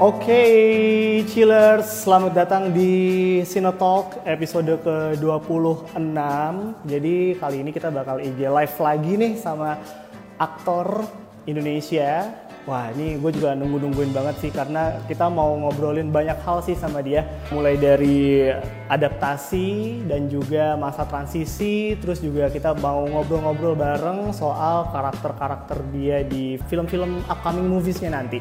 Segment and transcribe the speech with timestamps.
[0.00, 0.44] Oke,
[1.28, 5.96] chillers, selamat datang di Sinotalk episode ke-26.
[6.84, 9.80] Jadi kali ini kita bakal IG live lagi nih sama
[10.36, 11.04] aktor
[11.48, 12.32] Indonesia.
[12.70, 17.02] Wah, ini gue juga nunggu-nungguin banget sih karena kita mau ngobrolin banyak hal sih sama
[17.02, 17.26] dia.
[17.50, 18.46] Mulai dari
[18.86, 26.62] adaptasi dan juga masa transisi, terus juga kita mau ngobrol-ngobrol bareng soal karakter-karakter dia di
[26.70, 28.38] film-film upcoming moviesnya nanti.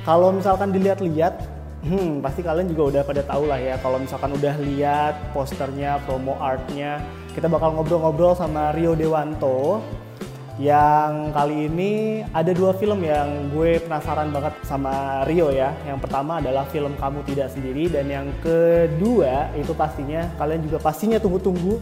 [0.00, 1.36] Kalau misalkan dilihat-lihat,
[1.84, 3.76] hmm, pasti kalian juga udah pada tahu lah ya.
[3.84, 7.04] Kalau misalkan udah lihat posternya, promo artnya,
[7.36, 9.84] kita bakal ngobrol-ngobrol sama Rio Dewanto.
[10.58, 11.90] Yang kali ini
[12.34, 15.70] ada dua film yang gue penasaran banget sama Rio ya.
[15.86, 21.22] Yang pertama adalah film Kamu Tidak Sendiri dan yang kedua itu pastinya kalian juga pastinya
[21.22, 21.78] tunggu-tunggu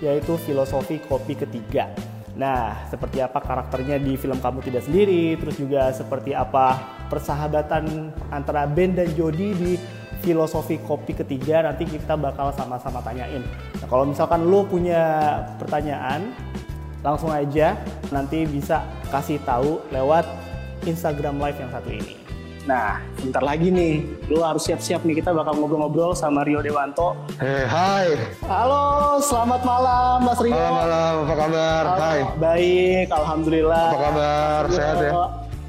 [0.00, 1.92] yaitu Filosofi Kopi Ketiga.
[2.34, 6.80] Nah, seperti apa karakternya di film Kamu Tidak Sendiri, terus juga seperti apa
[7.12, 9.72] persahabatan antara Ben dan Jody di
[10.24, 13.44] filosofi kopi ketiga nanti kita bakal sama-sama tanyain.
[13.76, 16.32] Nah, kalau misalkan lo punya pertanyaan,
[17.04, 17.76] langsung aja
[18.08, 18.80] nanti bisa
[19.12, 20.24] kasih tahu lewat
[20.88, 22.16] Instagram Live yang satu ini.
[22.64, 24.00] Nah, sebentar lagi nih,
[24.32, 27.12] lo harus siap-siap nih kita bakal ngobrol-ngobrol sama Rio Dewanto.
[27.36, 28.16] Hei, hai.
[28.48, 30.56] Halo, selamat malam Mas Rio.
[30.56, 31.12] Malam, malam.
[31.28, 31.82] Apa kabar?
[31.84, 32.20] Halo, Hai.
[32.40, 33.88] Baik, alhamdulillah.
[33.92, 34.60] Apa kabar?
[34.72, 35.12] Sehat ya?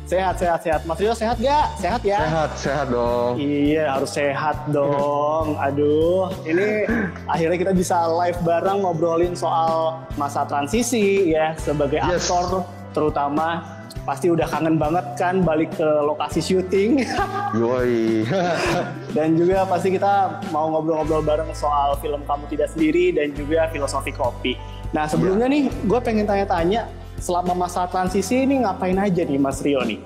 [0.06, 0.82] Sehat, sehat, sehat.
[0.86, 1.66] Mas Rio sehat gak?
[1.82, 2.22] Sehat ya?
[2.22, 3.42] Sehat, sehat dong.
[3.42, 5.58] Iya, harus sehat dong.
[5.66, 6.86] Aduh, ini
[7.26, 12.30] akhirnya kita bisa live bareng ngobrolin soal masa transisi ya sebagai Yes.
[12.30, 12.62] aktor
[12.94, 13.66] terutama
[14.06, 17.02] pasti udah kangen banget kan balik ke lokasi syuting
[17.60, 18.30] Yoi.
[19.18, 24.14] dan juga pasti kita mau ngobrol-ngobrol bareng soal film kamu tidak sendiri dan juga filosofi
[24.14, 24.54] kopi.
[24.94, 26.86] Nah sebelumnya nih gue pengen tanya-tanya
[27.26, 29.98] selama masa transisi ini ngapain aja nih Mas Rio nih?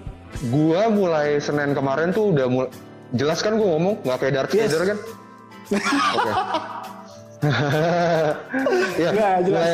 [0.47, 2.71] gua mulai Senin kemarin tuh udah mulai
[3.11, 4.71] jelas kan gua ngomong nggak kayak Darth Yes.
[4.71, 4.97] Vader kan?
[6.15, 6.31] Oke.
[9.03, 9.49] ya, Nggak, jelas.
[9.49, 9.73] mulai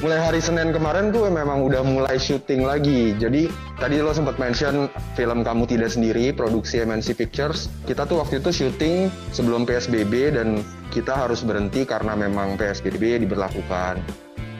[0.00, 3.14] mulai hari Senin kemarin tuh memang udah mulai syuting lagi.
[3.14, 7.70] Jadi tadi lo sempat mention film kamu tidak sendiri produksi MNC Pictures.
[7.84, 10.58] Kita tuh waktu itu syuting sebelum PSBB dan
[10.90, 14.02] kita harus berhenti karena memang PSBB diberlakukan.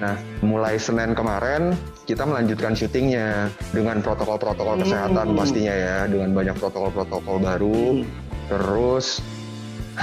[0.03, 1.79] Nah, mulai Senin kemarin
[2.11, 5.39] kita melanjutkan syutingnya dengan protokol-protokol kesehatan Hmm.
[5.39, 8.03] pastinya ya, dengan banyak protokol-protokol baru.
[8.03, 8.11] Hmm.
[8.51, 9.23] Terus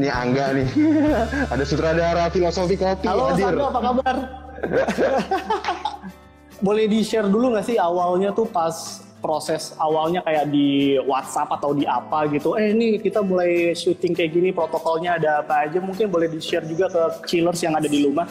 [0.00, 0.68] ini Angga nih,
[1.52, 3.52] ada sutradara filosofi kopi Halo hadir.
[3.52, 4.16] Sandro, apa kabar?
[6.64, 8.72] Boleh di-share dulu nggak sih awalnya tuh pas
[9.20, 12.56] proses awalnya kayak di WhatsApp atau di apa gitu.
[12.56, 16.88] Eh ini kita mulai syuting kayak gini protokolnya ada apa aja mungkin boleh di-share juga
[16.88, 18.24] ke chillers yang ada di rumah.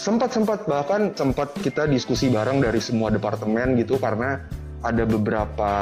[0.00, 4.40] Sempat sempat bahkan sempat kita diskusi bareng dari semua departemen gitu karena
[4.80, 5.72] ada beberapa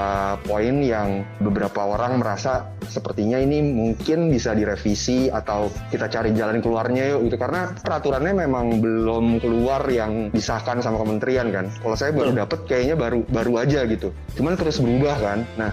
[0.43, 7.15] poin yang beberapa orang merasa sepertinya ini mungkin bisa direvisi atau kita cari jalan keluarnya
[7.15, 11.69] yuk gitu karena peraturannya memang belum keluar yang disahkan sama kementerian kan.
[11.81, 14.11] Kalau saya baru dapet kayaknya baru baru aja gitu.
[14.35, 15.39] Cuman terus berubah kan.
[15.61, 15.71] Nah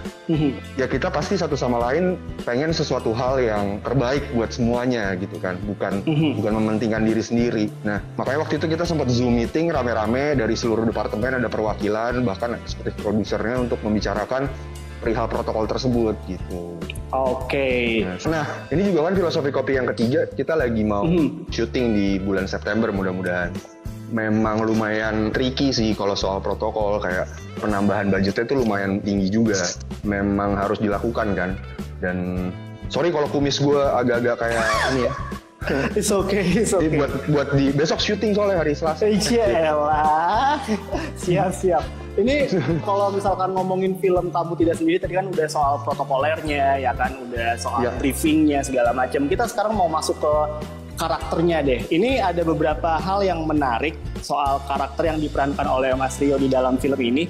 [0.76, 5.56] ya kita pasti satu sama lain pengen sesuatu hal yang terbaik buat semuanya gitu kan
[5.64, 6.38] bukan Mhm.
[6.42, 10.84] bukan mementingkan diri sendiri nah makanya waktu itu kita sempat zoom meeting rame-rame dari seluruh
[10.84, 14.50] departemen ada perwakilan bahkan seperti produsernya untuk membicarakan
[14.98, 16.76] perihal protokol tersebut gitu
[17.12, 18.02] Oke.
[18.26, 21.48] nah ini juga kan filosofi kopi yang ketiga kita lagi mau Mhm.
[21.48, 23.54] syuting di bulan September mudah-mudahan
[24.06, 27.26] memang lumayan tricky sih kalau soal protokol kayak
[27.58, 29.58] penambahan budgetnya itu lumayan tinggi juga
[30.02, 31.50] memang harus dilakukan kan
[31.98, 32.48] dan
[32.86, 35.14] sorry kalau kumis gue agak-agak kayak ini ya
[35.98, 36.94] It's okay, it's okay.
[36.94, 40.62] buat buat di besok syuting soalnya hari Selasa Iya lah.
[41.18, 41.82] siap siap.
[42.16, 42.48] Ini
[42.88, 47.60] kalau misalkan ngomongin film kamu tidak sendiri tadi kan udah soal protokolernya ya kan udah
[47.60, 47.92] soal Ya.
[48.00, 49.28] briefingnya segala macam.
[49.28, 50.34] Kita sekarang mau masuk ke
[50.96, 51.80] karakternya deh.
[51.92, 56.80] Ini ada beberapa hal yang menarik soal karakter yang diperankan oleh Mas Rio di dalam
[56.80, 57.28] film ini.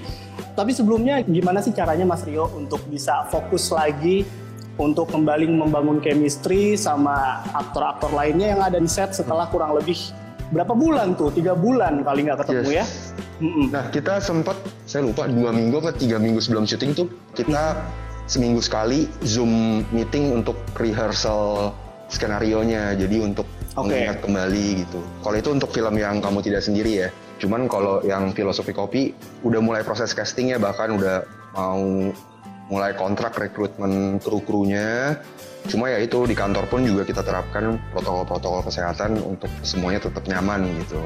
[0.55, 4.23] Tapi sebelumnya gimana sih caranya Mas Rio untuk bisa fokus lagi
[4.79, 9.99] untuk kembali membangun chemistry sama aktor-aktor lainnya yang ada di set setelah kurang lebih
[10.55, 11.35] berapa bulan tuh?
[11.35, 12.87] Tiga bulan kali nggak ketemu ya?
[13.41, 13.69] Mm-mm.
[13.69, 14.57] Nah kita sempat
[14.89, 17.07] saya lupa dua minggu atau tiga minggu sebelum syuting tuh
[17.37, 17.85] kita
[18.27, 21.71] seminggu sekali zoom meeting untuk rehearsal
[22.09, 23.47] skenario nya jadi untuk
[23.77, 23.93] Oke.
[23.93, 24.99] mengingat kembali gitu.
[25.21, 27.09] Kalau itu untuk film yang kamu tidak sendiri ya.
[27.37, 29.13] Cuman kalau yang filosofi kopi
[29.45, 31.85] udah mulai proses castingnya bahkan udah mau
[32.73, 35.21] mulai kontrak rekrutmen kru-krunya.
[35.67, 40.67] Cuma ya itu di kantor pun juga kita terapkan protokol-protokol kesehatan untuk semuanya tetap nyaman
[40.83, 40.99] gitu.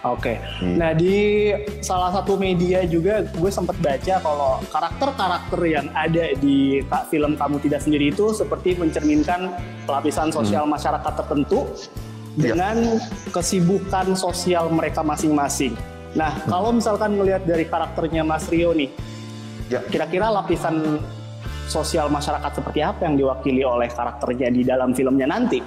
[0.00, 0.38] Oke.
[0.62, 1.50] Nah di
[1.82, 6.80] salah satu media juga gue sempat baca kalau karakter-karakter yang ada di
[7.10, 9.50] film kamu tidak sendiri itu seperti mencerminkan
[9.84, 11.68] pelapisan sosial masyarakat tertentu
[12.38, 12.54] Iya.
[12.54, 12.76] dengan
[13.34, 15.74] kesibukan sosial mereka masing-masing.
[16.14, 18.88] Nah kalau misalkan melihat dari karakternya Mas Rio nih,
[19.70, 20.98] Ya, kira-kira lapisan
[21.70, 25.62] sosial masyarakat seperti apa yang diwakili oleh karakternya di dalam filmnya nanti?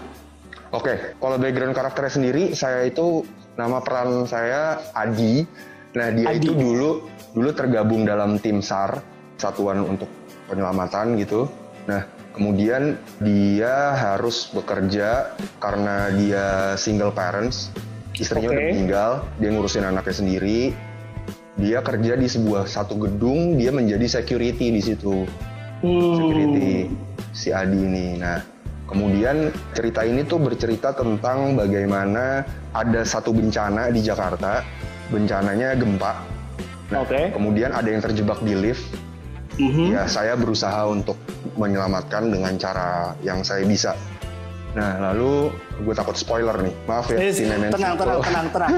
[0.75, 3.24] Oke, kalau background karakternya sendiri, saya itu
[3.59, 5.45] nama peran saya Adi.
[5.94, 6.41] Nah, dia Adi.
[6.41, 9.01] itu dulu dulu tergabung dalam tim SAR,
[9.38, 10.09] Satuan untuk
[10.44, 11.47] Penyelamatan gitu.
[11.88, 12.03] Nah,
[12.35, 15.33] kemudian dia harus bekerja
[15.63, 16.45] karena dia
[16.75, 17.71] single parents,
[18.19, 18.55] istrinya Oke.
[18.59, 20.59] udah meninggal, dia ngurusin anaknya sendiri.
[21.53, 25.23] Dia kerja di sebuah satu gedung, dia menjadi security di situ
[25.83, 26.88] Hmm, security
[27.35, 28.15] si Adi ini.
[28.15, 28.39] Nah,
[28.94, 32.45] kemudian cerita ini tuh bercerita tentang bagaimana
[32.78, 34.62] ada satu bencana di Jakarta,
[35.10, 36.22] bencananya gempa.
[36.94, 37.34] Nah, Oke.
[37.34, 38.86] kemudian ada yang terjebak di lift.
[39.57, 39.98] mhm.
[39.98, 41.18] Ya, saya berusaha untuk
[41.57, 43.98] menyelamatkan dengan cara yang saya bisa.
[44.74, 45.54] Nah, lalu
[45.86, 46.74] gue takut spoiler nih.
[46.90, 48.22] Maaf ya, Cinemen tenang, tenang, Sequel.
[48.25, 48.72] tenang, tenang.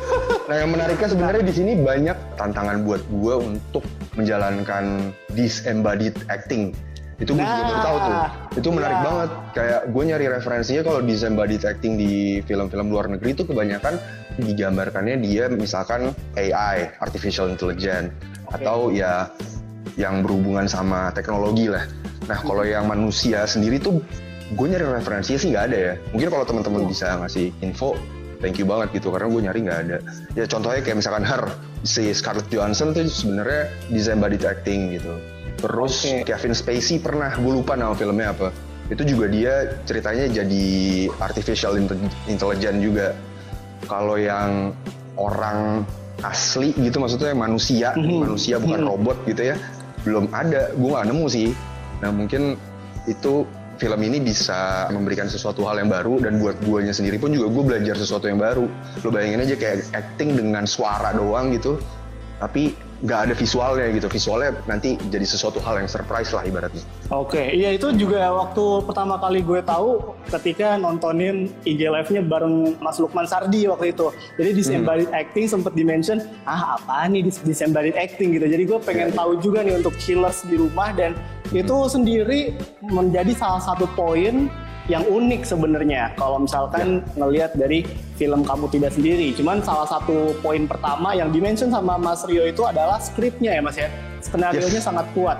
[0.50, 3.82] Nah, yang menariknya sebenarnya di sini banyak tantangan buat gue untuk
[4.14, 6.74] menjalankan disembodied acting.
[7.20, 8.16] Itu gue juga Nah, baru tahu tuh.
[8.56, 9.04] Itu menarik iya.
[9.04, 9.30] banget.
[9.52, 14.00] Kayak gue nyari referensinya kalau disembodied acting di film-film luar negeri itu kebanyakan
[14.40, 18.08] digambarkannya dia misalkan AI, artificial intelligence,
[18.48, 18.64] Oke.
[18.64, 19.28] atau ya
[20.00, 21.84] yang berhubungan sama teknologi lah.
[22.24, 24.00] Nah, kalau yang manusia sendiri tuh
[24.56, 25.94] gue nyari referensinya sih nggak ada ya.
[26.16, 27.94] Mungkin kalau teman-teman bisa ngasih info,
[28.40, 29.98] thank you banget gitu karena gue nyari nggak ada.
[30.34, 31.44] Ya contohnya kayak misalkan Her,
[31.84, 35.14] si Scarlett Johansson tuh sebenarnya disembodied acting gitu.
[35.60, 36.24] Terus Oke.
[36.24, 38.48] Kevin Spacey pernah, gue lupa nama filmnya apa.
[38.90, 40.66] Itu juga dia ceritanya jadi
[41.20, 43.14] artificial inte- intelligence juga.
[43.86, 44.74] Kalau yang
[45.20, 45.84] orang
[46.20, 48.16] asli gitu maksudnya manusia, Mhm.
[48.28, 48.88] manusia bukan Mhm.
[48.88, 49.56] robot gitu ya,
[50.04, 50.72] belum ada.
[50.74, 51.48] Gue nggak nemu sih.
[52.00, 52.56] Nah mungkin
[53.08, 53.44] itu
[53.80, 57.64] film ini bisa memberikan sesuatu hal yang baru dan buat guanya sendiri pun juga gue
[57.64, 58.68] belajar sesuatu yang baru.
[59.00, 61.80] Lo bayangin aja kayak acting dengan suara doang gitu,
[62.36, 64.08] tapi nggak ada visualnya gitu.
[64.12, 66.84] Visualnya nanti jadi sesuatu hal yang surprise lah ibaratnya.
[67.08, 73.00] Oke, iya itu juga waktu pertama kali gue tahu ketika nontonin IG Live-nya bareng Mas
[73.00, 74.12] Lukman Sardi waktu itu.
[74.36, 78.46] Jadi disembodied acting sempat dimention, ah apa nih dis- disembodied acting gitu.
[78.46, 79.16] Jadi gue pengen iya.
[79.16, 81.16] tahu juga nih untuk chillers di rumah dan
[81.50, 82.54] itu sendiri
[82.84, 84.46] menjadi salah satu poin
[84.88, 87.84] yang unik sebenarnya kalau misalkan ngelihat dari
[88.16, 89.34] film kamu tidak sendiri.
[89.36, 93.76] Cuman salah satu poin pertama yang dimention sama Mas Rio itu adalah skripnya ya Mas
[93.76, 93.88] ya.
[94.20, 94.86] Skenario-nya Yes.
[94.86, 95.38] sangat kuat.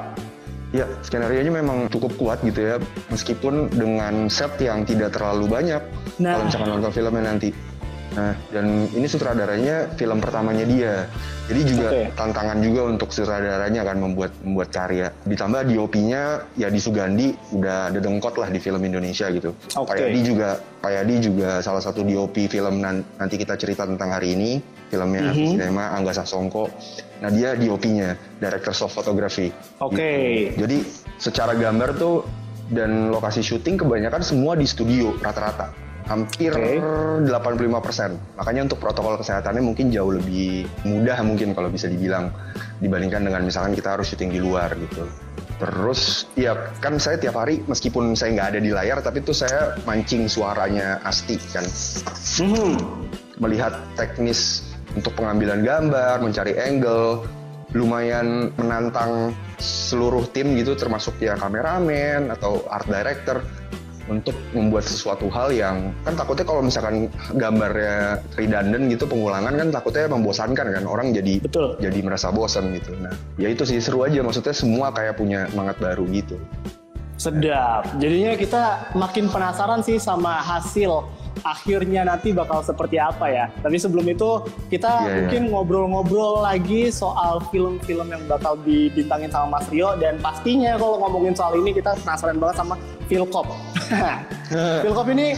[0.70, 2.76] Ya, skenario nya memang cukup kuat gitu ya,
[3.10, 5.82] meskipun dengan set yang tidak terlalu banyak.
[6.22, 6.38] Nah.
[6.38, 7.50] Kalau misalkan nonton filmnya nanti.
[8.10, 11.06] Nah, dan ini sutradaranya film pertamanya dia.
[11.46, 12.02] Jadi juga Oke.
[12.14, 15.14] tantangan juga untuk sutradaranya kan membuat membuat karya.
[15.22, 16.22] Ditambah DOP-nya
[16.54, 19.54] ya di Sugandi udah ada dengkot lah di film Indonesia gitu.
[19.78, 19.94] Oke.
[19.94, 24.10] Pak Yadi juga Pak Yadi juga salah satu DOP film nan- nanti kita cerita tentang
[24.10, 24.58] hari ini,
[24.90, 25.54] filmnya Mhm.
[25.54, 26.66] Sinema Angga Sasongko.
[27.20, 29.54] Nah, dia DOP-nya, Director of Photography.
[29.78, 30.10] Oke.
[30.50, 30.66] Gitu.
[30.66, 30.78] Jadi
[31.14, 32.26] secara gambar tuh
[32.70, 35.89] dan lokasi syuting kebanyakan semua di studio rata-rata.
[36.08, 36.80] Hampir Oke.
[37.28, 38.38] 85%.
[38.40, 42.32] Makanya untuk protokol kesehatannya mungkin jauh lebih mudah mungkin kalau bisa dibilang
[42.80, 45.06] dibandingkan dengan misalkan kita harus syuting di luar gitu.
[45.60, 49.76] Terus ya kan saya tiap hari meskipun saya nggak ada di layar tapi tuh saya
[49.84, 51.64] mancing suaranya Asti kan
[52.40, 52.80] Mhm.
[53.40, 54.64] melihat teknis
[54.96, 57.28] untuk pengambilan gambar, mencari angle,
[57.76, 63.44] lumayan menantang seluruh tim gitu termasuk ya kameramen atau art director
[64.10, 67.06] untuk membuat sesuatu hal yang kan takutnya kalau misalkan
[67.38, 71.78] gambarnya redundant gitu pengulangan kan takutnya membosankan kan orang jadi Betul.
[71.78, 72.90] jadi merasa bosan gitu.
[72.98, 76.34] Nah, ya itu sih seru aja maksudnya semua kayak punya semangat baru gitu.
[77.20, 77.84] Sedap.
[78.00, 81.04] Jadinya kita makin penasaran sih sama hasil
[81.44, 83.46] akhirnya nanti bakal seperti apa ya.
[83.60, 85.16] Tapi sebelum itu kita Iya, iya.
[85.24, 91.36] mungkin ngobrol-ngobrol lagi soal film-film yang bakal dibintangin sama Mas Rio dan pastinya kalau ngomongin
[91.36, 92.74] soal ini kita penasaran banget sama
[94.82, 95.34] Philcop ini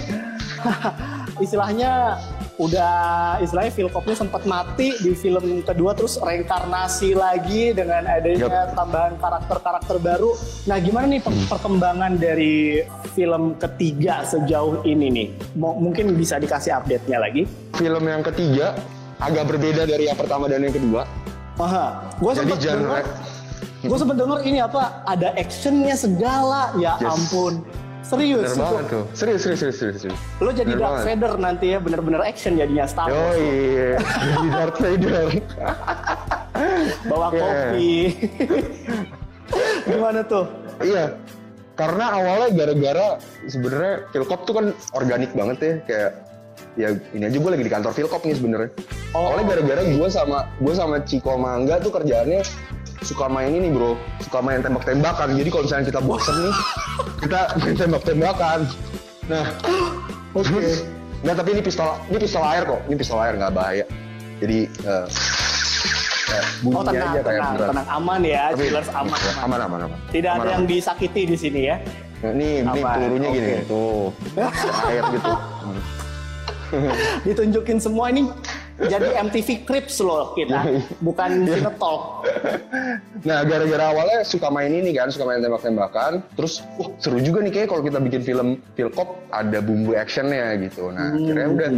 [1.45, 2.21] istilahnya
[2.61, 2.95] udah
[3.41, 10.37] istilahnya Philcopnya sempat mati di film kedua terus reinkarnasi lagi dengan adanya tambahan karakter-karakter baru.
[10.69, 15.29] Nah, gimana nih per- perkembangan dari film ketiga sejauh ini nih?
[15.57, 17.49] Mo- mungkin bisa dikasih update-nya lagi.
[17.75, 18.77] Film yang ketiga
[19.19, 21.09] agak berbeda dari yang pertama dan yang kedua.
[21.57, 23.05] Aha, gue Jadi sempet genre denger,
[23.83, 24.83] gue sempet denger ini apa?
[25.05, 27.11] Ada actionnya segala, ya Yes.
[27.11, 27.53] ampun.
[28.03, 28.61] Serius Bener itu.
[28.61, 29.05] banget tuh.
[29.13, 29.99] Serius, serius, serius, serius.
[30.03, 30.21] serius.
[30.39, 31.07] Lo jadi Bener Darth banget.
[31.09, 33.37] Vader nanti ya, bener-bener action jadinya Star Yo, Wars.
[33.39, 33.91] iya.
[33.97, 35.27] Jadi Darth Vader.
[37.09, 37.43] Bawa Yeah.
[37.71, 37.91] kopi.
[39.89, 40.45] Gimana tuh?
[40.79, 41.05] Iya.
[41.73, 43.07] Karena awalnya gara-gara
[43.47, 46.11] sebenarnya Philcop tuh kan organik banget ya kayak
[46.73, 48.71] ya ini aja gue lagi di kantor Philcop nih sebenarnya.
[49.13, 49.33] Oh.
[49.33, 52.45] Awalnya gara-gara gue sama gue sama Ciko Mangga tuh kerjaannya
[53.03, 55.35] suka main ini bro, suka main tembak-tembakan.
[55.35, 56.55] Jadi kalau misalnya kita bosen nih,
[57.21, 58.59] kita main tembak-tembakan.
[59.27, 59.47] Nah,
[60.39, 60.63] oke.
[61.23, 63.85] Nggak tapi ini pistol, ini pistol air kok, ini pistol air nggak bahaya.
[64.39, 65.07] Jadi eh
[66.23, 67.71] kayak bunyinya Oh tenang, aja kayak tenang, beneran.
[67.71, 69.39] tenang, aman ya, Tapi- Chillers aman, aman.
[69.39, 69.99] aman, aman, aman.
[70.09, 70.73] Tidak Aman, ada yang aman.
[70.73, 71.77] disakiti di sini ya.
[72.23, 73.67] Nah, ini, ini pelurunya gini, oke.
[73.67, 74.03] tuh,
[74.87, 75.33] air gitu.
[77.27, 78.31] Ditunjukin semua ini
[78.89, 82.27] jadi MTV Crips loh kita, bukan Cinetalk.
[83.23, 87.53] Nah, gara-gara awalnya suka main ini kan, suka main tembak-tembakan, terus, wah seru juga nih
[87.53, 90.91] kayak kalau kita bikin film Philcop ada bumbu actionnya gitu.
[90.91, 91.71] Nah, akhirnya udah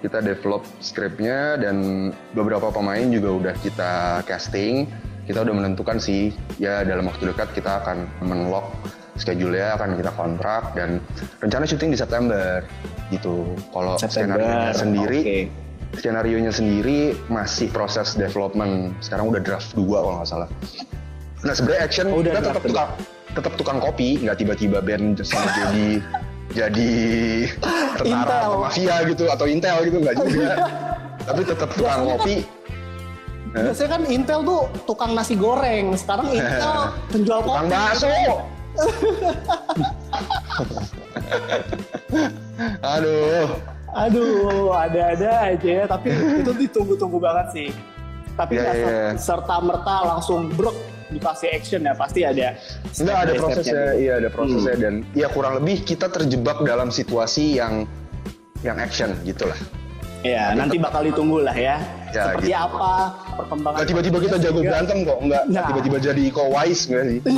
[0.00, 4.88] kita develop skripnya dan beberapa pemain juga udah kita casting.
[5.28, 8.66] Kita udah menentukan sih, ya dalam waktu dekat kita akan menlock
[9.20, 10.98] schedule-nya, akan kita kontrak dan
[11.38, 12.64] rencana syuting di September
[13.12, 13.54] gitu.
[13.70, 15.46] Kalau skenario sendiri,
[15.90, 15.98] oke.
[15.98, 18.94] skenario-nya sendiri masih proses development.
[19.02, 20.48] Sekarang udah draft 2 kalau nggak salah.
[21.42, 22.90] Nah sebenarnya action Oh, udah kita tetap tukang
[23.30, 25.88] tetap tukang kopi, nggak tiba-tiba band sama jadi
[26.58, 26.90] jadi
[27.94, 30.50] tentara atau mafia gitu atau intel gitu nggak juga.
[31.26, 32.36] Tapi tetap tukang Biasanya kopi.
[33.50, 37.74] Biasanya kan Intel tuh tukang nasi goreng, sekarang Intel penjual Tukang kopi.
[37.74, 38.06] bakso.
[42.94, 43.58] Aduh.
[43.90, 47.68] Aduh, ada-ada aja ya, tapi itu ditunggu-tunggu banget sih.
[48.38, 50.76] Tapi Iya, nggak iya, serta merta langsung brok
[51.10, 52.54] dikasih action ya, pasti ada.
[52.94, 57.84] Enggak ada prosesnya, iya ada prosesnya dan ya kurang lebih kita terjebak dalam situasi yang
[58.62, 59.58] yang action gitulah.
[60.20, 61.80] Ya, nanti bakal ditunggu lah ya.
[62.12, 62.60] Ya, Seperti gitu.
[62.60, 62.92] apa
[63.40, 63.86] perkembangan.
[63.88, 65.66] Tiba-tiba kita jago berantem kok, enggak Nah.
[65.72, 67.18] tiba-tiba jadi Iko Uwais enggak sih?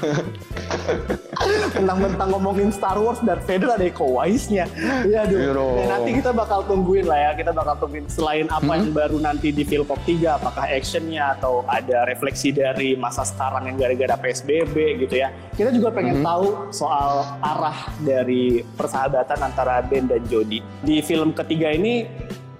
[1.72, 4.64] Mentang-mentang ngomongin Star Wars dan Vader ada Iko Uwais-nya.
[5.02, 5.38] Iya, aduh.
[5.76, 7.30] Ya, nanti kita bakal tungguin lah ya.
[7.34, 8.78] Kita bakal tungguin selain apa Hmm?
[8.80, 13.76] yang baru nanti di Philpop 3, apakah actionnya atau ada refleksi dari masa sekarang yang
[13.76, 15.28] gara-gara PSBB gitu ya.
[15.52, 16.26] Kita juga pengen Hmm?
[16.26, 18.40] tahu soal arah dari
[18.74, 20.60] persahabatan antara Ben dan Jody.
[20.80, 22.06] Di film ketiga ini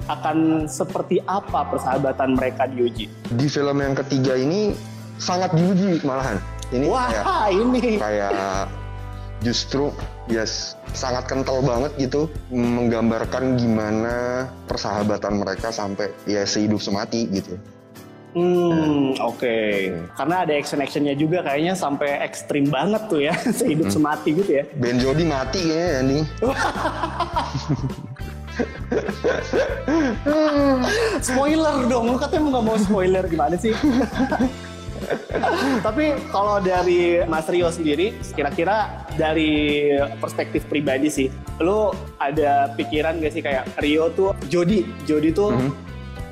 [0.06, 3.06] akan seperti apa persahabatan mereka diuji?
[3.30, 4.74] Di film yang ketiga ini
[5.16, 6.40] sangat diuji malahan.
[6.70, 7.98] Ini kayak Wah, ini.
[7.98, 8.30] kayak
[9.40, 9.88] justru
[10.28, 17.56] yes sangat kental banget gitu menggambarkan gimana persahabatan mereka sampai ya sehidup semati gitu.
[18.30, 19.58] Hmm, oke.
[20.14, 24.64] Karena ada action-actionnya juga kayaknya sampai ekstrim banget tuh ya, sehidup semati gitu ya.
[24.78, 26.22] Ben Jody mati kayaknya ending.
[31.26, 33.74] Spoiler dong, lu katanya nggak mau spoiler gimana sih?
[35.86, 41.28] Tapi kalau dari Mas Rio sendiri, kira-kira dari perspektif pribadi sih,
[41.60, 45.54] lu ada pikiran gak sih kayak Rio tuh Jody, Jody tuh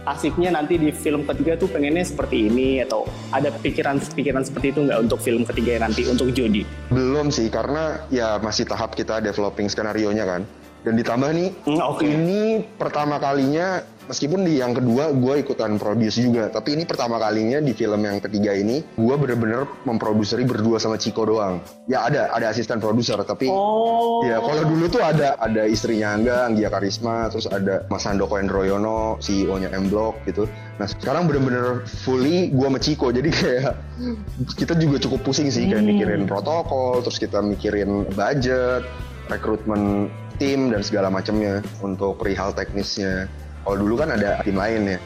[0.09, 5.05] asiknya nanti di film ketiga tuh pengennya seperti ini atau ada pikiran-pikiran seperti itu nggak
[5.05, 6.65] untuk film ketiga nanti untuk Jody?
[6.89, 10.49] Belum sih karena ya masih tahap kita developing skenario nya kan.
[10.87, 12.07] Dan ditambah nih Hmm, oke.
[12.07, 17.61] ini pertama kalinya meskipun di yang kedua gue ikutan produce juga, tapi ini pertama kalinya
[17.61, 21.61] di film yang ketiga ini gue bener-bener memproduseri berdua sama Ciko doang.
[21.87, 26.49] Ya ada ada asisten produser tapi Oh, Ya kalau dulu tuh ada ada istrinya Angga,
[26.49, 30.49] Anggia Karisma, terus ada Mas Handoko Endroyono, CEO-nya M Block gitu.
[30.81, 33.73] Nah sekarang bener-bener fully gua sama Ciko, jadi kayak
[34.57, 38.83] kita juga cukup pusing sih kayak mikirin protokol, terus kita mikirin budget,
[39.29, 43.27] rekrutmen tim dan segala macamnya untuk perihal teknisnya.
[43.69, 44.99] Kalau dulu kan ada tim lain ya,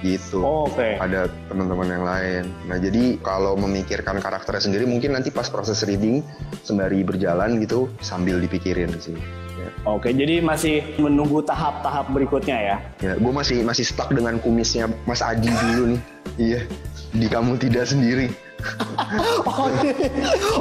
[0.00, 0.96] gitu Oh, oke.
[0.96, 2.42] ada teman-teman yang lain.
[2.64, 6.24] Nah jadi kalau memikirkan karakternya sendiri mungkin nanti pas proses reading
[6.64, 9.12] sembari berjalan gitu sambil dipikirin sih.
[9.60, 12.76] Ya, Oke, jadi masih menunggu tahap-tahap berikutnya ya.
[13.04, 16.02] ya gue masih masih stuck dengan kumisnya Mas Adi dulu nih.
[16.40, 16.64] Iya,
[17.12, 18.32] di kamu tidak sendiri.
[19.44, 19.68] Oh,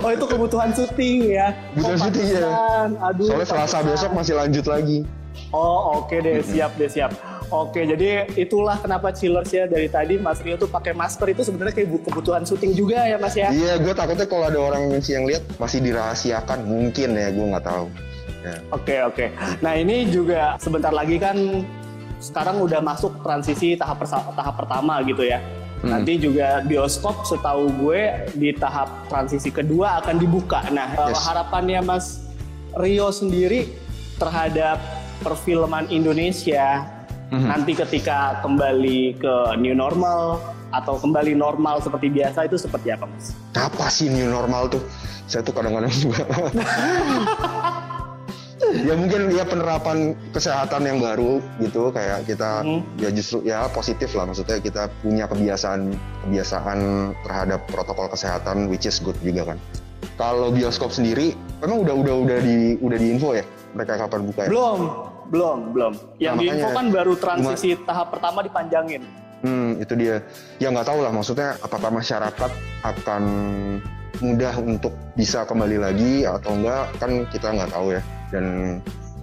[0.03, 1.55] oh itu kebutuhan syuting ya.
[1.71, 2.51] Kebutuhan oh, syuting, ya.
[3.11, 3.27] Aduh.
[3.31, 5.07] Soalnya Selasa besok masih lanjut lagi.
[5.49, 7.11] Oh oke deh siap deh siap.
[7.49, 11.73] Oke jadi itulah kenapa chillers ya dari tadi Mas Rio tuh pakai masker itu sebenarnya
[11.73, 13.49] kayak bu- kebutuhan syuting juga ya Mas ya.
[13.49, 17.89] Iya, gue takutnya kalau ada orang yang lihat masih dirahasiakan mungkin ya, gue nggak tahu.
[18.45, 18.55] Ya.
[18.69, 19.25] Oke oke.
[19.65, 21.65] Nah ini juga sebentar lagi kan
[22.21, 25.41] sekarang udah masuk transisi tahap persa- tahap pertama gitu ya.
[25.81, 25.95] Hmm.
[25.95, 30.59] Nanti juga bioskop setahu gue di tahap transisi kedua akan dibuka.
[30.69, 31.23] Nah, yes.
[31.23, 32.05] harapannya Mas
[32.75, 33.73] Rio sendiri
[34.19, 34.77] terhadap
[35.23, 36.98] perfilman Indonesia
[37.29, 37.49] mm-hmm.
[37.49, 43.33] nanti ketika kembali ke new normal atau kembali normal seperti biasa itu seperti apa Mas?
[43.57, 44.81] Apa sih new normal tuh?
[45.29, 46.25] Saya tuh kadang-kadang juga
[48.69, 52.81] ya mungkin ya penerapan kesehatan yang baru gitu kayak kita hmm.
[53.01, 55.95] ya justru ya positif lah maksudnya kita punya kebiasaan
[56.27, 56.79] kebiasaan
[57.25, 59.57] terhadap protokol kesehatan which is good juga kan
[60.19, 61.33] kalau bioskop sendiri
[61.63, 63.43] memang udah udah udah di udah di info ya
[63.73, 64.79] mereka kapan buka ya belum
[65.29, 65.93] belum belum.
[66.17, 69.01] Yang nah, info kan baru transisi cuma, tahap pertama dipanjangin.
[69.45, 70.25] Hmm itu dia.
[70.57, 72.51] Ya nggak tahu lah maksudnya apakah masyarakat
[72.83, 73.23] akan
[74.19, 78.01] mudah untuk bisa kembali lagi atau enggak kan kita nggak tahu ya.
[78.33, 78.45] Dan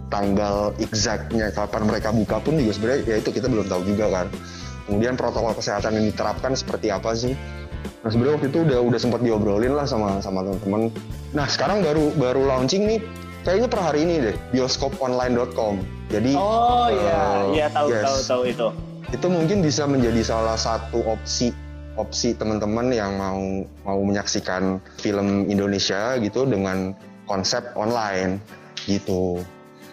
[0.06, 4.26] tanggal exactnya kapan mereka buka pun juga sebenarnya ya itu kita belum tahu juga kan.
[4.86, 7.34] Kemudian protokol kesehatan yang diterapkan seperti apa sih?
[8.06, 10.94] Nah sebenarnya waktu itu udah udah sempat diobrolin lah sama sama teman-teman.
[11.34, 13.00] Nah sekarang baru baru launching nih
[13.46, 15.78] kayaknya per hari ini deh bioskoponline.com
[16.10, 18.68] jadi oh iya uh, iya tahu yes, tahu tahu itu
[19.14, 21.54] itu mungkin bisa menjadi salah satu opsi
[21.94, 26.92] opsi teman-teman yang mau mau menyaksikan film Indonesia gitu dengan
[27.24, 28.38] konsep online
[28.84, 29.40] gitu.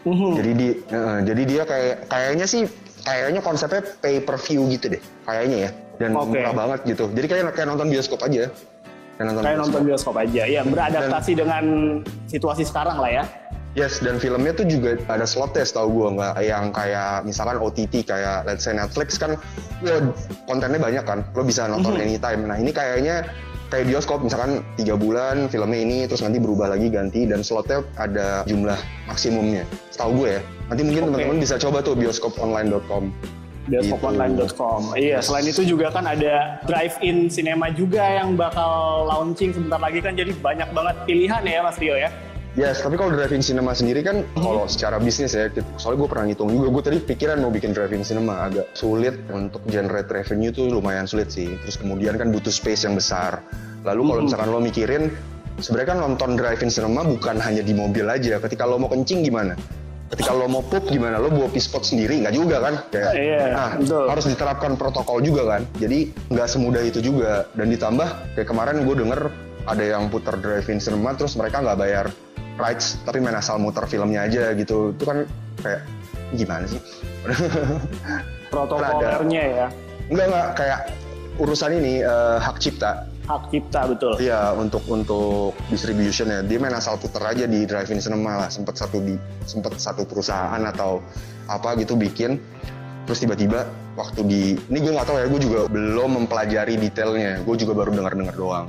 [0.03, 0.35] Uhum.
[0.35, 2.67] Jadi di uh, jadi dia kayak kayaknya sih
[3.07, 6.43] kayaknya konsepnya pay per view gitu deh kayaknya ya dan okay.
[6.43, 7.05] murah banget gitu.
[7.15, 8.51] Jadi kayak kayak nonton bioskop aja.
[9.17, 9.69] Kayak nonton, kayak bioskop.
[9.69, 10.43] nonton bioskop aja.
[10.49, 11.63] Ya beradaptasi dan, dengan
[12.27, 13.23] situasi sekarang lah ya.
[13.73, 18.05] Yes, dan filmnya tuh juga ada slot test tau gue nggak yang kayak misalkan OTT
[18.05, 19.33] kayak let's say Netflix kan
[19.81, 19.97] ya
[20.45, 22.05] kontennya banyak kan, lo bisa nonton mm -hmm.
[22.05, 22.41] anytime.
[22.45, 23.25] Nah ini kayaknya
[23.73, 28.45] kayak bioskop misalkan tiga bulan filmnya ini terus nanti berubah lagi ganti dan slotnya ada
[28.45, 28.77] jumlah
[29.09, 31.09] maksimumnya setahu gue ya nanti mungkin okay.
[31.09, 33.09] teman-teman bisa coba tuh bioskoponline.com
[33.67, 40.03] bioskoponline.com iya selain itu juga kan ada drive-in cinema juga yang bakal launching sebentar lagi
[40.03, 42.11] kan jadi banyak banget pilihan ya Mas Rio ya
[42.53, 44.37] Yes, tapi kalau drive-in cinema sendiri kan hmm.
[44.37, 45.49] kalau secara bisnis ya,
[45.81, 49.65] soalnya gue pernah ngitung juga, gue tadi pikiran mau bikin drive-in cinema agak sulit untuk
[49.65, 51.49] generate revenue tuh lumayan sulit sih.
[51.65, 53.41] Terus kemudian kan butuh space yang besar.
[53.81, 54.25] Lalu kalau hmm.
[54.29, 55.03] misalkan lo mikirin,
[55.57, 58.37] sebenarnya kan nonton drive-in cinema bukan hanya di mobil aja.
[58.37, 59.57] Ketika lo mau kencing gimana?
[60.13, 61.17] Ketika lo mau pup gimana?
[61.17, 62.21] Lo bawa pispot sendiri?
[62.21, 62.73] Nggak juga kan?
[62.93, 64.05] Kayak, yeah, nah, betul.
[64.05, 65.61] harus diterapkan protokol juga kan.
[65.81, 67.49] Jadi nggak semudah itu juga.
[67.57, 69.33] Dan ditambah kayak kemarin gue denger
[69.65, 72.05] ada yang putar drive-in cinema terus mereka nggak bayar
[72.59, 75.25] rights tapi main asal muter filmnya aja gitu itu kan
[75.63, 75.81] kayak
[76.35, 76.81] gimana sih
[78.51, 79.67] protokolernya ya
[80.11, 80.79] enggak enggak kayak
[81.41, 86.75] urusan ini uh, hak cipta hak cipta betul iya untuk untuk distribution ya dia main
[86.75, 89.15] asal puter aja di drive-in cinema lah sempat satu di
[89.47, 90.99] sempat satu perusahaan atau
[91.47, 92.39] apa gitu bikin
[93.03, 93.67] terus tiba-tiba
[93.99, 97.95] waktu di ini gue nggak tahu ya gue juga belum mempelajari detailnya gue juga baru
[97.95, 98.67] dengar-dengar doang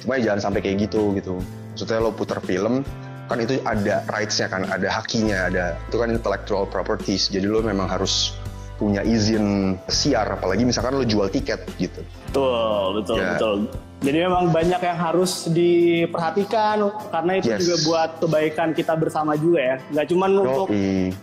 [0.00, 1.40] cuma ya jangan sampai kayak gitu gitu
[1.72, 2.84] maksudnya lo puter film
[3.24, 7.32] kan itu ada rights-nya kan, ada hakinya, ada itu kan intellectual properties.
[7.32, 8.36] Jadi lo memang harus
[8.76, 12.04] punya izin siar, apalagi misalkan lo jual tiket gitu.
[12.28, 13.38] Betul, betul, ya.
[13.38, 13.56] betul.
[14.04, 17.60] Jadi memang banyak yang harus diperhatikan karena itu yes.
[17.64, 19.76] juga buat kebaikan kita bersama juga ya.
[19.96, 20.68] Nggak cuma untuk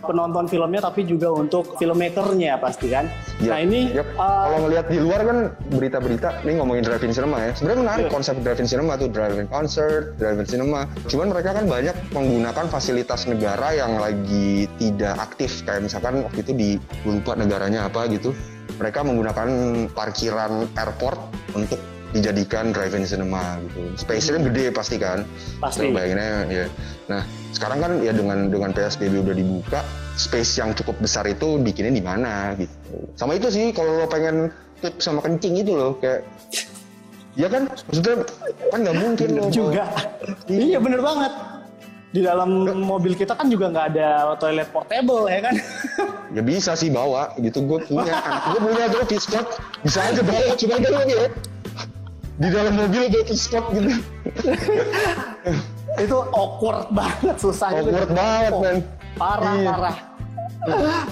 [0.02, 3.06] penonton filmnya tapi juga untuk filmmakernya pasti kan.
[3.38, 3.50] Yep.
[3.50, 4.08] Nah ini yep.
[4.18, 5.38] uh, kalau ngelihat di luar kan
[5.70, 7.50] berita-berita ini ngomongin drive-in cinema ya.
[7.54, 8.14] Sebenarnya menarik yeah.
[8.18, 10.80] konsep drive-in cinema tuh drive-in concert, drive-in cinema.
[11.06, 16.52] Cuman mereka kan banyak menggunakan fasilitas negara yang lagi tidak aktif kayak misalkan waktu itu
[16.56, 16.70] di
[17.06, 18.34] lupa negaranya apa gitu.
[18.82, 19.48] Mereka menggunakan
[19.94, 21.20] parkiran airport
[21.54, 21.78] untuk
[22.12, 23.80] dijadikan drive-in cinema gitu.
[23.96, 25.18] Space-nya kan gede pasti kan.
[25.58, 25.88] Pasti.
[25.88, 26.66] Nah, bayanginnya ya.
[27.08, 27.22] Nah,
[27.56, 29.80] sekarang kan ya dengan dengan PSBB udah dibuka,
[30.16, 33.08] space yang cukup besar itu bikinnya di mana gitu.
[33.16, 34.52] Sama itu sih kalau lo pengen
[34.84, 36.24] pup sama kencing itu loh kayak
[37.32, 38.28] Ya kan, maksudnya
[38.68, 39.88] kan nggak mungkin lo juga.
[40.52, 41.32] iya bener banget.
[42.12, 45.56] Di dalam mobil kita kan juga nggak ada toilet portable ya kan?
[46.32, 48.16] ya bisa sih bawa gitu gue punya,
[48.52, 49.46] gue punya tuh spot
[49.84, 51.28] bisa aja bawa cuma kan ya
[52.40, 53.92] di dalam mobil ada spot gitu
[56.04, 58.16] itu awkward banget susah awkward itu.
[58.16, 58.76] banget oh, men
[59.20, 59.68] parah iya.
[59.68, 59.98] parah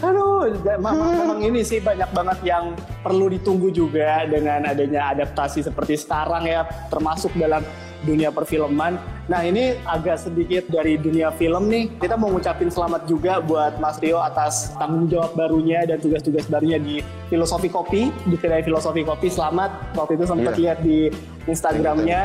[0.06, 2.70] Aduh, memang, memang ini sih banyak banget yang
[3.02, 7.59] perlu ditunggu juga dengan adanya adaptasi seperti sekarang ya, termasuk dalam
[8.05, 8.99] dunia perfilman.
[9.31, 11.93] Nah ini agak sedikit dari dunia film nih.
[12.01, 16.81] Kita mau ngucapin selamat juga buat Mas Rio atas tanggung jawab barunya dan tugas-tugas barunya
[16.81, 19.31] di Filosofi Kopi, di kedai Filosofi Kopi.
[19.31, 19.71] Selamat.
[19.95, 20.63] Waktu itu sempat yeah.
[20.63, 20.99] lihat di
[21.47, 22.21] Instagramnya.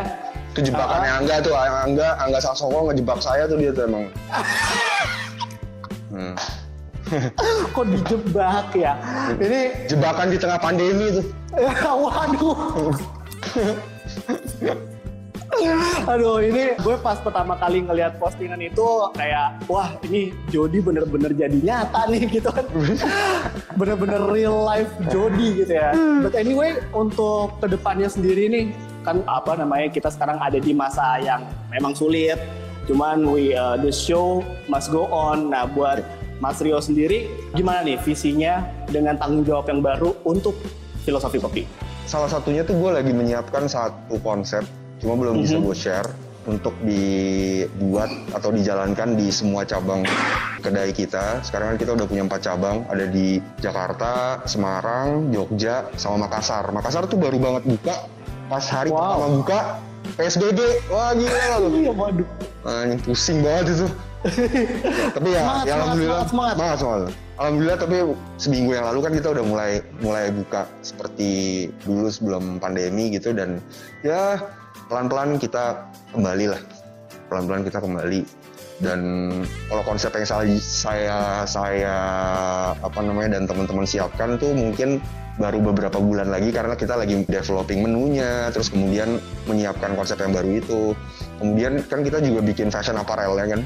[0.55, 4.07] Itu jebakannya uh, Angga tuh, Angga, Angga Sasongko ngejebak saya tuh dia tuh emang.
[6.15, 6.35] hmm.
[7.75, 8.97] Kok dijebak ya?
[9.37, 11.25] Ini jebakan di tengah pandemi tuh.
[12.07, 12.57] Waduh.
[16.11, 21.57] Aduh ini gue pas pertama kali ngelihat postingan itu kayak wah ini Jody bener-bener jadi
[21.57, 22.65] nyata nih gitu kan.
[23.79, 25.91] Bener-bener real life Jody gitu ya.
[26.23, 28.65] But anyway untuk ke depannya sendiri nih
[29.05, 32.39] kan apa namanya kita sekarang ada di masa yang memang sulit.
[32.85, 35.49] Cuman we uh, the show must go on.
[35.49, 36.05] Nah buat
[36.37, 40.53] Mas Rio sendiri gimana nih visinya dengan tanggung jawab yang baru untuk
[41.07, 41.63] filosofi kopi?
[42.05, 44.61] Salah satunya tuh gue lagi menyiapkan satu konsep
[45.05, 45.63] cuma belum bisa Mhm.
[45.63, 46.09] gue share
[46.45, 50.01] untuk dibuat atau dijalankan di semua cabang
[50.59, 51.41] kedai kita.
[51.41, 56.65] Sekarang kan kita udah punya empat cabang, ada di Jakarta, Semarang, Jogja, sama Makassar.
[56.69, 57.95] Makassar tuh baru banget buka,
[58.45, 58.97] pas hari Wow.
[58.97, 59.59] pertama buka
[60.17, 60.59] PSBB.
[60.87, 61.67] Wah gila lu.
[61.75, 62.27] iya waduh
[62.63, 63.87] Anjing, pusing banget itu.
[65.13, 66.77] tapi ya, Semangat, ya semangat, alhamdulillah, semangat, semangat.
[66.81, 67.13] semangat.
[67.35, 67.95] Alhamdulillah tapi
[68.37, 71.29] seminggu yang lalu kan kita udah mulai mulai buka seperti
[71.83, 73.61] dulu sebelum pandemi gitu dan
[74.01, 74.39] ya
[74.89, 76.61] pelan-pelan kita kembali lah.
[77.29, 78.21] Pelan-pelan kita kembali
[78.83, 78.99] dan
[79.71, 81.97] kalau konsep yang saya saya saya
[82.83, 84.99] apa namanya dan teman-teman siapkan tuh mungkin
[85.39, 90.59] baru beberapa bulan lagi karena kita lagi developing menunya terus kemudian menyiapkan konsep yang baru
[90.59, 90.81] itu
[91.39, 93.63] kemudian kan kita juga bikin fashion apparel ya kan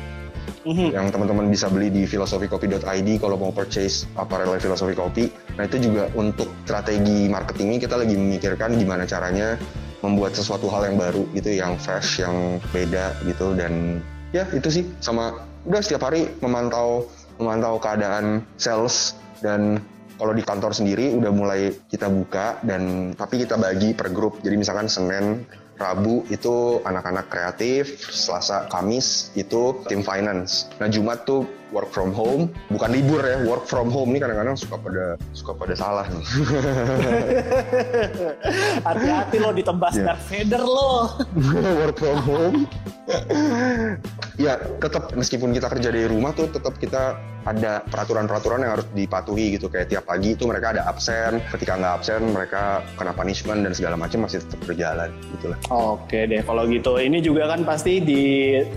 [0.65, 0.91] Mhm.
[0.91, 5.25] yang teman-teman bisa beli di philosophycopy.id kalau mau purchase apparel filosofi kopi.
[5.55, 9.55] Nah itu juga untuk strategi marketingnya kita lagi memikirkan gimana caranya
[9.99, 13.55] membuat sesuatu hal yang baru gitu, yang fresh, yang beda gitu.
[13.55, 14.83] Dan ya itu sih.
[15.03, 17.07] Sama udah setiap hari memantau
[17.39, 19.15] memantau keadaan sales.
[19.39, 19.79] Dan
[20.19, 24.43] kalau di kantor sendiri udah mulai kita buka dan tapi kita bagi per grup.
[24.43, 25.47] Jadi misalkan Senin
[25.79, 30.67] Rabu itu anak-anak kreatif, Selasa, Kamis itu tim finance.
[30.75, 34.75] Nah Jumat tuh work from home, bukan libur ya, work from home ini kadang-kadang suka
[34.75, 36.19] pada suka pada salah nih.
[38.91, 40.05] hati-hati lo ditebas Iya.
[40.11, 41.15] Darth Vader lo
[41.79, 42.57] work from home.
[44.43, 47.15] ya tetap meskipun kita kerja dari rumah tuh tetap kita
[47.49, 51.93] ada peraturan-peraturan yang harus dipatuhi gitu kayak tiap pagi itu mereka ada absen, ketika nggak
[52.01, 55.57] absen mereka kena punishment dan segala macam masih tetap berjalan gitu lah.
[55.73, 58.23] Oke deh, kalau gitu ini juga kan pasti di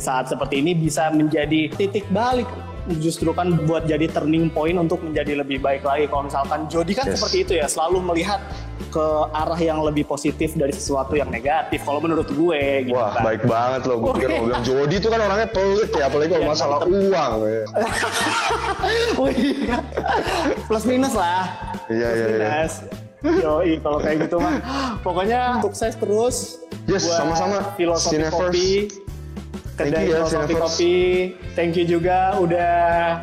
[0.00, 2.48] saat seperti ini bisa menjadi titik balik
[2.98, 6.06] justru kan buat jadi turning point untuk menjadi lebih baik lagi.
[6.06, 7.16] Kalau misalkan Jody kan Yes.
[7.16, 8.42] seperti itu ya, selalu melihat
[8.88, 11.80] ke arah yang lebih positif dari sesuatu yang negatif.
[11.80, 13.22] Kalau menurut gue gitu Wah kan.
[13.24, 16.42] baik banget loh, gue pikir mau bilang Jody tuh kan orangnya pelit ya, apalagi kalau
[16.42, 17.32] Iya, masalah uang.
[17.42, 17.64] ya.
[19.14, 19.76] Oh iya.
[20.66, 21.46] Plus minus lah.
[21.86, 22.26] Iya, Plus iya,
[23.22, 23.38] iya.
[23.38, 24.58] Yoi, kalau kayak gitu mah.
[25.00, 26.58] Pokoknya sukses terus.
[26.90, 27.78] Yes, sama-sama.
[27.78, 28.34] Filosofi Cineverse.
[28.50, 28.68] kopi.
[29.72, 30.76] Kedai ya, Cineverse.
[30.76, 30.96] Kopi.
[31.56, 32.72] Thank you juga udah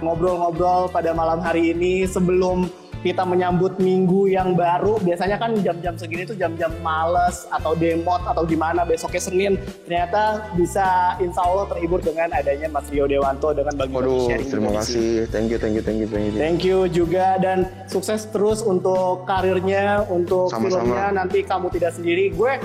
[0.02, 2.68] ngobrol-ngobrol pada malam hari ini sebelum
[3.00, 5.00] kita menyambut minggu yang baru.
[5.00, 9.54] Biasanya kan jam-jam segini tuh jam-jam males atau demot atau di mana besoknya Senin.
[9.88, 14.72] Ternyata bisa insya Allah terhibur dengan adanya Mas Rio Dewanto dengan bagi Waduh, sharing terima
[14.84, 15.32] kasih.
[15.32, 16.40] Thank you, thank you, thank you, thank you.
[16.40, 20.84] Thank you juga dan sukses terus untuk karirnya, untuk Sama-sama.
[20.84, 21.06] filmnya.
[21.16, 22.36] Nanti kamu tidak sendiri.
[22.36, 22.60] Gue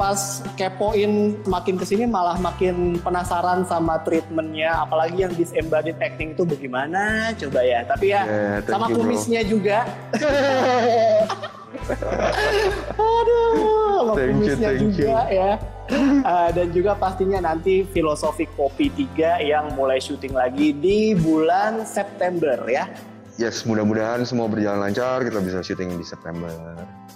[0.00, 6.48] pas kepoin makin ke sini malah makin penasaran sama treatmentnya, apalagi yang disembodied acting itu
[6.48, 7.84] bagaimana coba ya.
[7.84, 9.04] Tapi ya Yeah, sama you, bro.
[9.04, 9.84] kumisnya juga.
[12.96, 13.52] Aduh,
[14.00, 15.50] sama Thank you, kumisnya juga ya.
[16.24, 22.56] Uh, dan juga pastinya nanti filosofi kopi 3 yang mulai syuting lagi di bulan September
[22.64, 22.88] ya.
[23.36, 26.48] Yes, mudah-mudahan semua berjalan lancar, kita bisa syuting di September.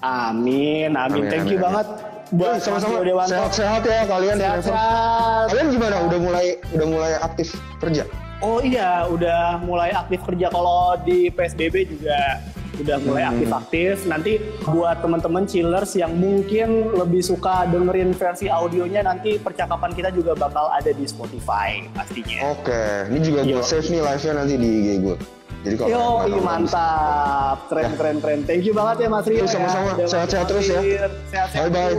[0.04, 1.24] Amin, amin.
[1.24, 1.68] Amin, Thank amin, you amin.
[1.72, 1.88] banget
[2.30, 3.02] buat Eh, sama-sama.
[3.26, 4.36] Sehat-sehat ya kalian.
[4.38, 5.44] Sehat-sehat.
[5.50, 5.96] Kalian gimana?
[6.06, 8.08] Udah mulai udah mulai aktif kerja?
[8.40, 12.42] Oh iya, udah mulai aktif kerja kalau di PSBB juga
[12.74, 13.30] udah mulai Hmm.
[13.32, 14.04] aktif-aktif.
[14.04, 14.32] Nanti
[14.66, 20.68] buat teman-teman chillers yang mungkin lebih suka dengerin versi audionya nanti percakapan kita juga bakal
[20.68, 22.50] ada di Spotify pastinya.
[22.50, 25.16] Oke, ini juga gue save nih live-nya nanti di IG gue.
[25.64, 28.40] Jadi kalau Yo, tahu, mantap, keren keren keren.
[28.44, 29.48] Thank you banget ya Mas Rio.
[29.48, 29.96] Sama-sama.
[29.96, 30.04] ya.
[30.04, 30.76] Sehat-sehat terus ya.
[30.76, 31.08] mampir.
[31.32, 31.96] Sehat-sehat Bye-bye.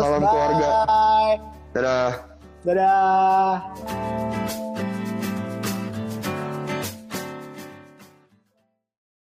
[0.00, 0.30] Salam Bye.
[0.32, 0.68] keluarga.
[1.76, 2.10] Dadah.
[2.64, 4.71] Dadah.